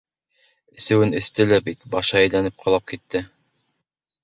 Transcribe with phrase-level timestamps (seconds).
[0.79, 3.25] Эсеүен-эсте лә бит, башы әйләнеп ҡолап китте: